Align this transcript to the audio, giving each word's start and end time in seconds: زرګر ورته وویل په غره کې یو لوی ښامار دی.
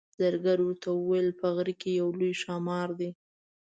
زرګر 0.19 0.57
ورته 0.63 0.89
وویل 0.93 1.29
په 1.39 1.47
غره 1.55 1.73
کې 1.81 1.89
یو 1.99 2.07
لوی 2.19 2.33
ښامار 2.41 2.89
دی. 2.99 3.09